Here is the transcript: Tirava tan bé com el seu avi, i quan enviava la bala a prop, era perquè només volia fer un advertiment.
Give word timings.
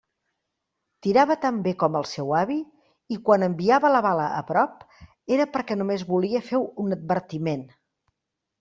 Tirava 1.07 1.35
tan 1.43 1.59
bé 1.67 1.73
com 1.83 1.97
el 1.99 2.07
seu 2.11 2.33
avi, 2.37 2.57
i 3.17 3.19
quan 3.29 3.47
enviava 3.49 3.93
la 3.93 4.01
bala 4.07 4.27
a 4.39 4.41
prop, 4.49 4.83
era 5.39 5.49
perquè 5.59 5.81
només 5.85 6.09
volia 6.15 6.45
fer 6.51 6.65
un 6.87 7.01
advertiment. 7.01 7.67